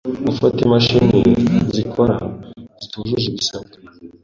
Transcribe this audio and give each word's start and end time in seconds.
gufata 0.25 0.57
imashini 0.67 1.19
zikora 1.73 2.15
zitujuje 2.81 3.25
ibisabwa. 3.31 3.77